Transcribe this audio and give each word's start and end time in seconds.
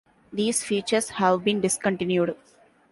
These 0.33 0.63
features 0.63 1.09
have 1.09 1.43
been 1.43 1.61
discontinued. 1.61 2.35